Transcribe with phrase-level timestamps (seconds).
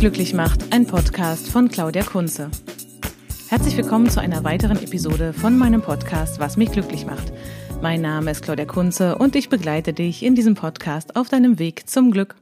[0.00, 2.50] glücklich macht, ein Podcast von Claudia Kunze.
[3.50, 7.34] Herzlich willkommen zu einer weiteren Episode von meinem Podcast Was mich glücklich macht.
[7.82, 11.86] Mein Name ist Claudia Kunze und ich begleite dich in diesem Podcast auf deinem Weg
[11.86, 12.36] zum Glück.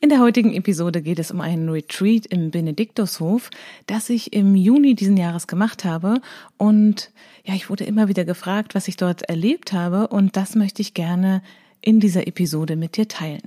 [0.00, 3.50] In der heutigen Episode geht es um einen Retreat im Benediktushof,
[3.86, 6.20] das ich im Juni diesen Jahres gemacht habe.
[6.56, 7.12] Und
[7.44, 10.08] ja, ich wurde immer wieder gefragt, was ich dort erlebt habe.
[10.08, 11.40] Und das möchte ich gerne
[11.80, 13.42] in dieser Episode mit dir teilen.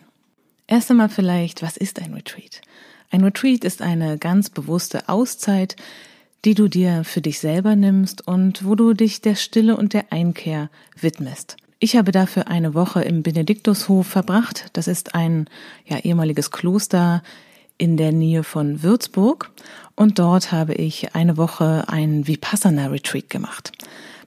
[0.66, 2.62] Erst einmal vielleicht, was ist ein Retreat?
[3.12, 5.76] Ein Retreat ist eine ganz bewusste Auszeit,
[6.46, 10.12] die du dir für dich selber nimmst und wo du dich der Stille und der
[10.14, 11.58] Einkehr widmest.
[11.80, 14.68] Ich habe dafür eine Woche im Benediktushof verbracht.
[14.74, 15.48] Das ist ein
[15.86, 17.24] ja, ehemaliges Kloster
[17.78, 19.52] in der Nähe von Würzburg
[19.96, 23.72] und dort habe ich eine Woche ein Vipassana Retreat gemacht.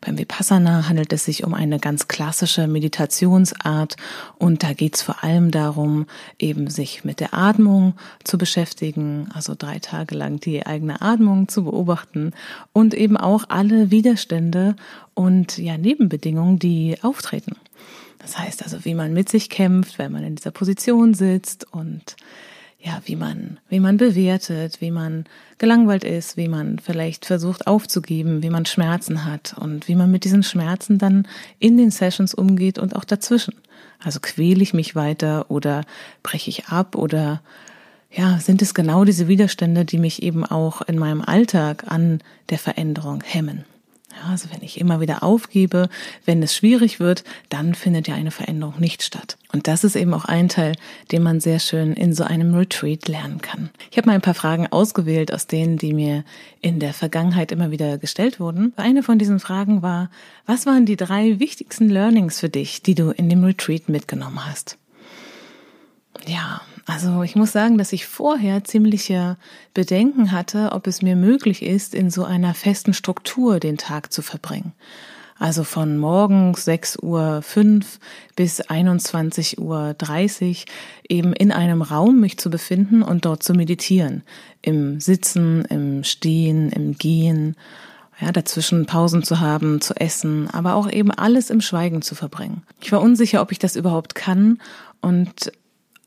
[0.05, 3.95] Beim Vipassana handelt es sich um eine ganz klassische Meditationsart
[4.37, 6.07] und da geht es vor allem darum,
[6.41, 7.95] eben sich mit der Atmung
[8.25, 12.33] zu beschäftigen, also drei Tage lang die eigene Atmung zu beobachten
[12.73, 14.75] und eben auch alle Widerstände
[15.15, 17.55] und ja Nebenbedingungen, die auftreten.
[18.19, 22.17] Das heißt also, wie man mit sich kämpft, wenn man in dieser Position sitzt und
[22.83, 25.25] ja, wie man, wie man bewertet, wie man
[25.59, 30.25] gelangweilt ist, wie man vielleicht versucht aufzugeben, wie man Schmerzen hat und wie man mit
[30.25, 31.29] diesen Schmerzen dann
[31.61, 33.55] in den Sessions umgeht und auch dazwischen.
[34.03, 35.85] Also quäle ich mich weiter oder
[36.25, 37.41] breche ich ab oder
[38.11, 42.59] ja, sind es genau diese Widerstände, die mich eben auch in meinem Alltag an der
[42.59, 43.65] Veränderung hemmen.
[44.23, 45.89] Ja, also wenn ich immer wieder aufgebe,
[46.25, 49.37] wenn es schwierig wird, dann findet ja eine Veränderung nicht statt.
[49.53, 50.75] Und das ist eben auch ein Teil,
[51.11, 53.71] den man sehr schön in so einem Retreat lernen kann.
[53.91, 56.25] Ich habe mal ein paar Fragen ausgewählt aus denen, die mir
[56.61, 58.73] in der Vergangenheit immer wieder gestellt wurden.
[58.77, 60.11] Eine von diesen Fragen war,
[60.47, 64.79] was waren die drei wichtigsten Learnings für dich, die du in dem Retreat mitgenommen hast?
[66.27, 69.37] Ja, also ich muss sagen, dass ich vorher ziemliche
[69.75, 74.23] Bedenken hatte, ob es mir möglich ist, in so einer festen Struktur den Tag zu
[74.23, 74.73] verbringen.
[75.39, 77.43] Also von morgens 6.05 Uhr
[78.37, 79.97] bis 21.30 Uhr
[81.09, 84.23] eben in einem Raum mich zu befinden und dort zu meditieren.
[84.61, 87.57] Im Sitzen, im Stehen, im Gehen,
[88.21, 92.63] ja, dazwischen Pausen zu haben, zu essen, aber auch eben alles im Schweigen zu verbringen.
[92.81, 94.61] Ich war unsicher, ob ich das überhaupt kann
[95.01, 95.51] und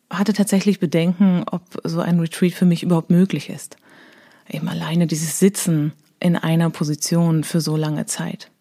[0.10, 3.78] hatte tatsächlich Bedenken, ob so ein Retreat für mich überhaupt möglich ist.
[4.50, 8.52] Eben alleine dieses Sitzen in einer Position für so lange Zeit.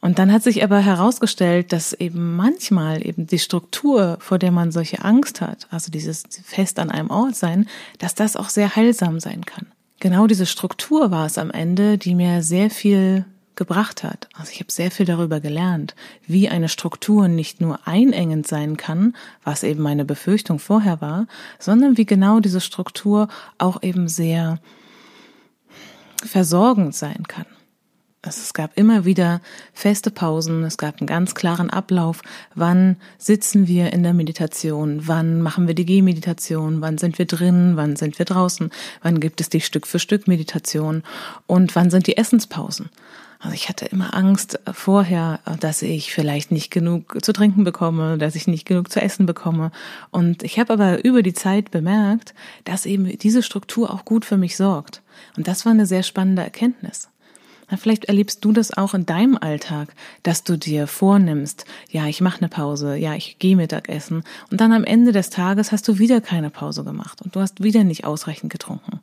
[0.00, 4.70] Und dann hat sich aber herausgestellt, dass eben manchmal eben die Struktur, vor der man
[4.70, 7.66] solche Angst hat, also dieses fest an einem Ort sein,
[7.98, 9.66] dass das auch sehr heilsam sein kann.
[10.00, 13.24] Genau diese Struktur war es am Ende, die mir sehr viel
[13.56, 14.28] gebracht hat.
[14.34, 15.94] Also ich habe sehr viel darüber gelernt,
[16.26, 21.26] wie eine Struktur nicht nur einengend sein kann, was eben meine Befürchtung vorher war,
[21.58, 23.28] sondern wie genau diese Struktur
[23.58, 24.58] auch eben sehr
[26.24, 27.46] versorgend sein kann.
[28.24, 29.42] Also es gab immer wieder
[29.74, 32.22] feste Pausen, es gab einen ganz klaren Ablauf,
[32.54, 37.72] wann sitzen wir in der Meditation, wann machen wir die Gehmeditation, wann sind wir drin,
[37.74, 38.70] wann sind wir draußen,
[39.02, 41.02] wann gibt es die Stück für Stück Meditation
[41.46, 42.88] und wann sind die Essenspausen.
[43.40, 48.34] Also ich hatte immer Angst vorher, dass ich vielleicht nicht genug zu trinken bekomme, dass
[48.36, 49.70] ich nicht genug zu essen bekomme.
[50.10, 52.34] Und ich habe aber über die Zeit bemerkt,
[52.64, 55.02] dass eben diese Struktur auch gut für mich sorgt.
[55.36, 57.08] Und das war eine sehr spannende Erkenntnis.
[57.76, 62.38] Vielleicht erlebst du das auch in deinem Alltag, dass du dir vornimmst, ja, ich mache
[62.38, 66.20] eine Pause, ja, ich gehe Mittagessen und dann am Ende des Tages hast du wieder
[66.20, 69.00] keine Pause gemacht und du hast wieder nicht ausreichend getrunken.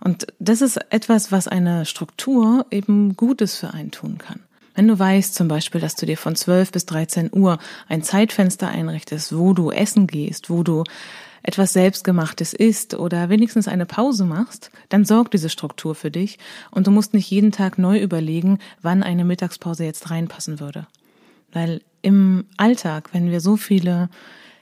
[0.00, 4.40] Und das ist etwas, was eine Struktur eben Gutes für einen tun kann.
[4.74, 8.68] Wenn du weißt zum Beispiel, dass du dir von 12 bis 13 Uhr ein Zeitfenster
[8.68, 10.84] einrichtest, wo du essen gehst, wo du
[11.42, 16.38] etwas Selbstgemachtes isst oder wenigstens eine Pause machst, dann sorgt diese Struktur für dich
[16.70, 20.86] und du musst nicht jeden Tag neu überlegen, wann eine Mittagspause jetzt reinpassen würde.
[21.52, 24.10] Weil im Alltag, wenn wir so viele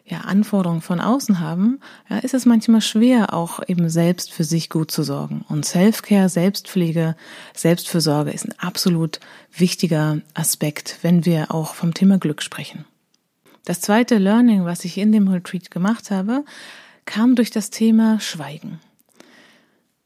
[0.09, 4.71] ja, Anforderungen von außen haben, ja, ist es manchmal schwer, auch eben selbst für sich
[4.71, 5.45] gut zu sorgen.
[5.49, 7.17] Und Selfcare, Selbstpflege,
[7.55, 9.19] Selbstfürsorge ist ein absolut
[9.57, 12.85] wichtiger Aspekt, wenn wir auch vom Thema Glück sprechen.
[13.65, 16.45] Das zweite Learning, was ich in dem Retreat gemacht habe,
[17.05, 18.79] kam durch das Thema Schweigen.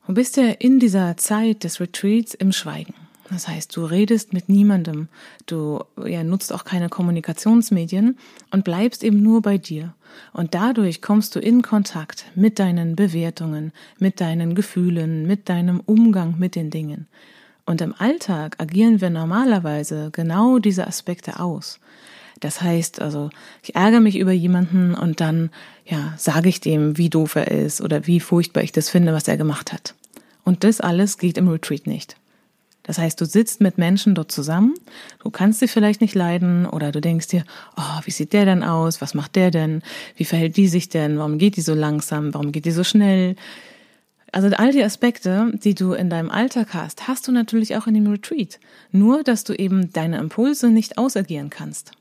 [0.06, 2.94] Du bist ja in dieser Zeit des Retreats im Schweigen.
[3.30, 5.08] Das heißt, du redest mit niemandem,
[5.46, 8.18] du ja, nutzt auch keine Kommunikationsmedien
[8.50, 9.94] und bleibst eben nur bei dir.
[10.32, 16.38] Und dadurch kommst du in Kontakt mit deinen Bewertungen, mit deinen Gefühlen, mit deinem Umgang
[16.38, 17.06] mit den Dingen.
[17.66, 21.78] Und im Alltag agieren wir normalerweise genau diese Aspekte aus.
[22.40, 23.30] Das heißt also,
[23.62, 25.50] ich ärgere mich über jemanden und dann,
[25.84, 29.28] ja, sage ich dem, wie doof er ist oder wie furchtbar ich das finde, was
[29.28, 29.94] er gemacht hat.
[30.42, 32.16] Und das alles geht im Retreat nicht.
[32.90, 34.74] Das heißt, du sitzt mit Menschen dort zusammen,
[35.22, 37.44] du kannst sie vielleicht nicht leiden oder du denkst dir,
[37.76, 39.00] oh, wie sieht der denn aus?
[39.00, 39.82] Was macht der denn?
[40.16, 41.16] Wie verhält die sich denn?
[41.16, 42.34] Warum geht die so langsam?
[42.34, 43.36] Warum geht die so schnell?
[44.32, 47.94] Also all die Aspekte, die du in deinem Alltag hast, hast du natürlich auch in
[47.94, 48.58] dem Retreat.
[48.90, 51.92] Nur, dass du eben deine Impulse nicht ausagieren kannst.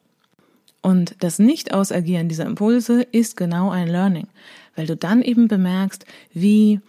[0.81, 4.27] Und das Nicht-Ausagieren dieser Impulse ist genau ein Learning,
[4.75, 6.79] weil du dann eben bemerkst, wie,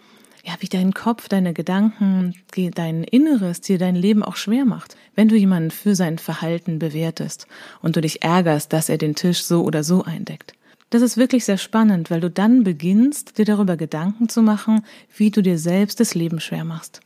[0.43, 2.33] ja, wie dein Kopf, deine Gedanken,
[2.73, 4.95] dein Inneres dir dein Leben auch schwer macht.
[5.15, 7.47] Wenn du jemanden für sein Verhalten bewertest
[7.81, 10.53] und du dich ärgerst, dass er den Tisch so oder so eindeckt.
[10.89, 14.83] Das ist wirklich sehr spannend, weil du dann beginnst, dir darüber Gedanken zu machen,
[15.15, 17.01] wie du dir selbst das Leben schwer machst.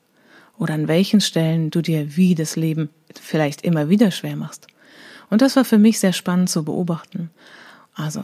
[0.58, 4.68] Oder an welchen Stellen du dir wie das Leben vielleicht immer wieder schwer machst.
[5.30, 7.30] Und das war für mich sehr spannend zu beobachten.
[7.94, 8.24] Also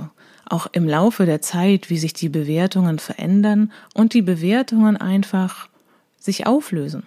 [0.51, 5.69] auch im Laufe der Zeit, wie sich die Bewertungen verändern und die Bewertungen einfach
[6.17, 7.03] sich auflösen.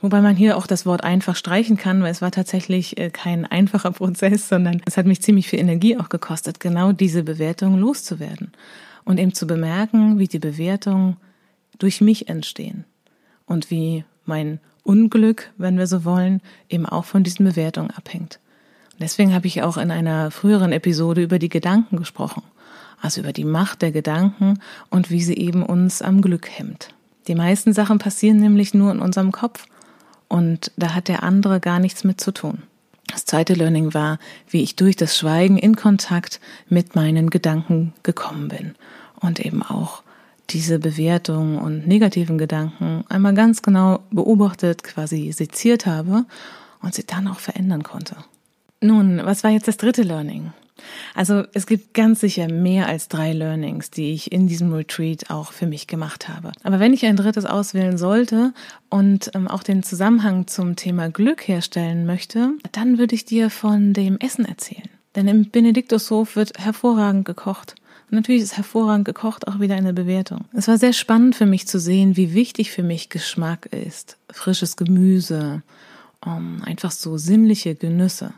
[0.00, 3.46] Wobei man hier auch das Wort einfach streichen kann, weil es war tatsächlich äh, kein
[3.46, 8.52] einfacher Prozess, sondern es hat mich ziemlich viel Energie auch gekostet, genau diese Bewertung loszuwerden.
[9.04, 11.16] Und eben zu bemerken, wie die Bewertungen
[11.78, 12.84] durch mich entstehen.
[13.46, 18.38] Und wie mein Unglück, wenn wir so wollen, eben auch von diesen Bewertungen abhängt.
[18.98, 22.42] Deswegen habe ich auch in einer früheren Episode über die Gedanken gesprochen.
[23.00, 26.88] Also über die Macht der Gedanken und wie sie eben uns am Glück hemmt.
[27.26, 29.66] Die meisten Sachen passieren nämlich nur in unserem Kopf
[30.28, 32.62] und da hat der andere gar nichts mit zu tun.
[33.06, 34.18] Das zweite Learning war,
[34.48, 38.74] wie ich durch das Schweigen in Kontakt mit meinen Gedanken gekommen bin
[39.20, 40.02] und eben auch
[40.50, 46.24] diese Bewertung und negativen Gedanken einmal ganz genau beobachtet, quasi seziert habe
[46.82, 48.16] und sie dann auch verändern konnte.
[48.84, 50.52] Nun, was war jetzt das dritte Learning?
[51.14, 55.52] Also es gibt ganz sicher mehr als drei Learnings, die ich in diesem Retreat auch
[55.52, 56.52] für mich gemacht habe.
[56.64, 58.52] Aber wenn ich ein drittes auswählen sollte
[58.90, 63.94] und ähm, auch den Zusammenhang zum Thema Glück herstellen möchte, dann würde ich dir von
[63.94, 64.90] dem Essen erzählen.
[65.16, 67.76] Denn im Benediktushof wird hervorragend gekocht.
[68.10, 70.44] Und natürlich ist hervorragend gekocht auch wieder eine Bewertung.
[70.52, 74.18] Es war sehr spannend für mich zu sehen, wie wichtig für mich Geschmack ist.
[74.30, 75.62] Frisches Gemüse,
[76.20, 78.34] um, ähm, einfach so sinnliche Genüsse.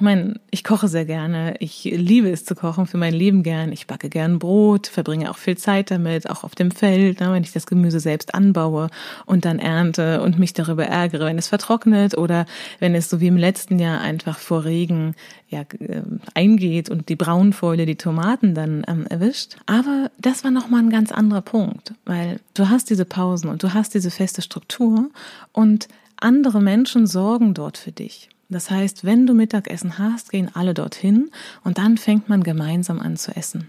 [0.00, 1.56] Ich meine, ich koche sehr gerne.
[1.58, 3.70] Ich liebe es zu kochen für mein Leben gern.
[3.70, 7.42] Ich backe gern Brot, verbringe auch viel Zeit damit, auch auf dem Feld, ne, wenn
[7.42, 8.88] ich das Gemüse selbst anbaue
[9.26, 12.46] und dann ernte und mich darüber ärgere, wenn es vertrocknet oder
[12.78, 15.16] wenn es so wie im letzten Jahr einfach vor Regen
[15.50, 16.00] ja, äh,
[16.32, 19.58] eingeht und die Braunfäule die Tomaten dann ähm, erwischt.
[19.66, 23.74] Aber das war nochmal ein ganz anderer Punkt, weil du hast diese Pausen und du
[23.74, 25.10] hast diese feste Struktur
[25.52, 28.30] und andere Menschen sorgen dort für dich.
[28.50, 31.30] Das heißt, wenn du Mittagessen hast, gehen alle dorthin
[31.62, 33.68] und dann fängt man gemeinsam an zu essen.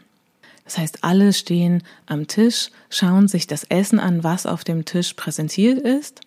[0.66, 5.14] Das heißt, alle stehen am Tisch, schauen sich das Essen an, was auf dem Tisch
[5.14, 6.22] präsentiert ist,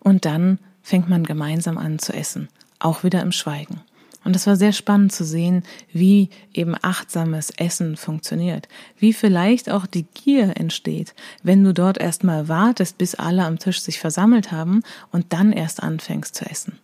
[0.00, 2.48] und dann fängt man gemeinsam an zu essen,
[2.78, 3.80] auch wieder im Schweigen.
[4.22, 8.68] Und es war sehr spannend zu sehen, wie eben achtsames Essen funktioniert,
[8.98, 13.80] wie vielleicht auch die Gier entsteht, wenn du dort erstmal wartest, bis alle am Tisch
[13.80, 16.78] sich versammelt haben und dann erst anfängst zu essen.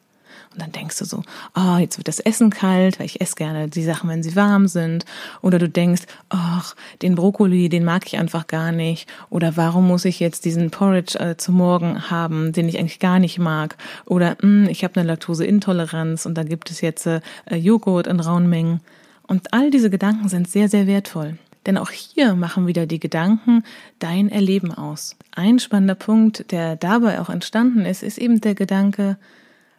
[0.52, 1.22] Und dann denkst du so,
[1.56, 4.68] oh, jetzt wird das Essen kalt, weil ich esse gerne die Sachen, wenn sie warm
[4.68, 5.04] sind.
[5.40, 9.08] Oder du denkst, ach, den Brokkoli, den mag ich einfach gar nicht.
[9.30, 13.18] Oder warum muss ich jetzt diesen Porridge äh, zum Morgen haben, den ich eigentlich gar
[13.18, 13.76] nicht mag?
[14.04, 18.20] Oder mh, hm, ich habe eine Laktoseintoleranz und da gibt es jetzt äh, Joghurt in
[18.20, 18.80] rauen Mengen.
[19.26, 21.38] Und all diese Gedanken sind sehr, sehr wertvoll.
[21.66, 23.62] Denn auch hier machen wieder die Gedanken
[23.98, 25.16] dein Erleben aus.
[25.30, 29.16] Ein spannender Punkt, der dabei auch entstanden ist, ist eben der Gedanke,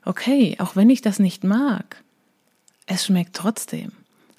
[0.05, 2.03] okay, auch wenn ich das nicht mag,
[2.85, 3.91] es schmeckt trotzdem.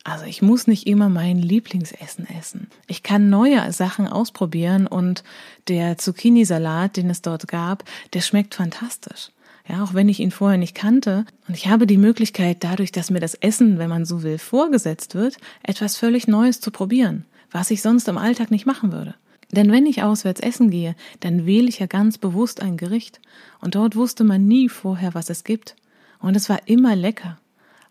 [0.04, 2.68] Also ich muss nicht immer mein Lieblingsessen essen.
[2.87, 5.25] Ich kann neue Sachen ausprobieren und
[5.66, 9.30] der Zucchini-Salat, den es dort gab, der schmeckt fantastisch.
[9.66, 11.25] Ja, auch wenn ich ihn vorher nicht kannte.
[11.49, 15.14] Und ich habe die Möglichkeit, dadurch, dass mir das Essen, wenn man so will, vorgesetzt
[15.14, 19.14] wird, etwas völlig Neues zu probieren, was ich sonst im Alltag nicht machen würde.
[19.53, 23.21] Denn wenn ich auswärts essen gehe, dann wähle ich ja ganz bewusst ein Gericht.
[23.61, 25.77] Und dort wusste man nie vorher, was es gibt.
[26.21, 27.39] Und es war immer lecker.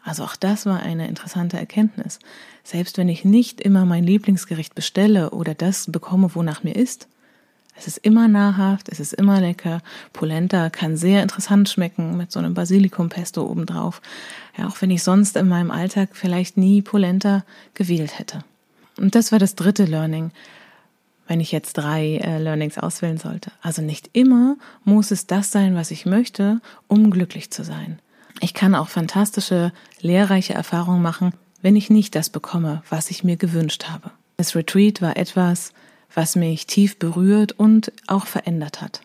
[0.04, 2.20] Also auch das war eine interessante Erkenntnis.
[2.64, 7.08] Selbst wenn ich nicht immer mein Lieblingsgericht bestelle oder das bekomme, wonach mir ist,
[7.76, 9.82] es ist immer nahrhaft, es ist immer lecker.
[10.12, 14.02] Polenta kann sehr interessant schmecken mit so einem Basilikumpesto obendrauf.
[14.58, 17.44] Ja, auch wenn ich sonst in meinem Alltag vielleicht nie Polenta
[17.74, 18.44] gewählt hätte.
[19.00, 20.32] Und das war das dritte Learning
[21.28, 23.52] wenn ich jetzt drei äh, Learnings auswählen sollte.
[23.62, 28.00] Also nicht immer muss es das sein, was ich möchte, um glücklich zu sein.
[28.40, 33.38] Ich kann auch fantastische, lehrreiche Erfahrungen machen, wenn ich nicht das bekomme, was ich mir
[33.38, 34.12] gewünscht habe.
[34.38, 35.72] Das Retreat war etwas,
[36.14, 39.02] was mich tief berührt und auch verändert hat.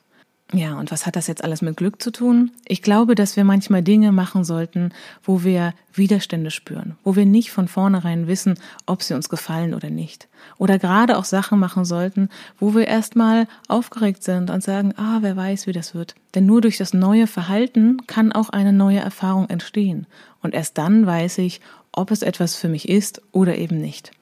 [0.55, 2.53] Ja, und was hat das jetzt alles mit Glück zu tun?
[2.67, 7.51] Ich glaube, dass wir manchmal Dinge machen sollten, wo wir Widerstände spüren, wo wir nicht
[7.51, 10.27] von vornherein wissen, ob sie uns gefallen oder nicht.
[10.57, 15.37] Oder gerade auch Sachen machen sollten, wo wir erstmal aufgeregt sind und sagen, ah, wer
[15.37, 16.15] weiß, wie das wird.
[16.35, 20.07] Denn nur durch das neue Verhalten kann auch eine neue Erfahrung entstehen.
[20.41, 21.61] Und erst dann weiß ich,
[21.93, 24.13] ob es etwas für mich ist oder eben nicht.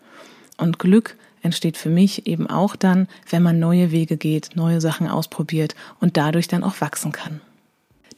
[0.57, 5.09] Und Glück entsteht für mich eben auch dann, wenn man neue Wege geht, neue Sachen
[5.09, 7.41] ausprobiert und dadurch dann auch wachsen kann.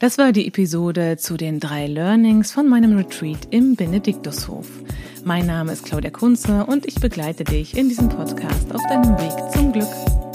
[0.00, 4.68] Das war die Episode zu den drei Learnings von meinem Retreat im Benediktushof.
[5.24, 9.52] Mein Name ist Claudia Kunze und ich begleite dich in diesem Podcast auf deinem Weg
[9.52, 10.27] zum Glück.